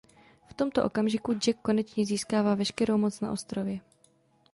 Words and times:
V 0.49 0.53
tomto 0.53 0.83
okamžiku 0.85 1.33
Jack 1.33 1.57
konečně 1.61 2.05
získává 2.05 2.55
veškerou 2.55 2.97
moc 2.97 3.19
na 3.21 3.31
ostrově. 3.31 3.79